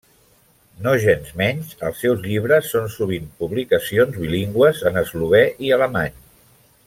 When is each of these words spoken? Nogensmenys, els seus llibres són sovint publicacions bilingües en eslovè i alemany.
Nogensmenys, 0.85 1.75
els 1.89 1.99
seus 2.05 2.23
llibres 2.31 2.71
són 2.75 2.89
sovint 2.95 3.29
publicacions 3.43 4.19
bilingües 4.23 4.83
en 4.93 5.01
eslovè 5.03 5.43
i 5.67 5.73
alemany. 5.79 6.19